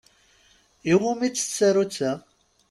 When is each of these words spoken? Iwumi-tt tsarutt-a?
Iwumi-tt 0.91 1.35
tsarutt-a? 1.49 2.11